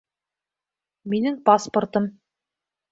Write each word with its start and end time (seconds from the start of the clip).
Минең 1.15 1.39
паспортым 1.51 2.13